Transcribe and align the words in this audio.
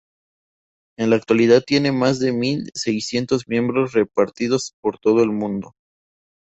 En 0.97 1.11
la 1.11 1.15
actualidad 1.17 1.61
tiene 1.63 1.91
más 1.91 2.17
de 2.17 2.33
mil 2.33 2.71
seiscientos 2.73 3.47
miembros 3.47 3.91
repartidos 3.93 4.73
por 4.81 4.97
todo 4.97 5.21
el 5.21 5.29
mundo. 5.29 5.75